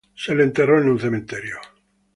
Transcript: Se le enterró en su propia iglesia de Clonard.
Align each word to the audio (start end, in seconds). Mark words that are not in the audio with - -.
Se 0.15 0.33
le 0.33 0.41
enterró 0.45 0.79
en 0.81 0.85
su 0.85 0.97
propia 0.97 1.07
iglesia 1.09 1.19
de 1.19 1.25
Clonard. 1.51 1.67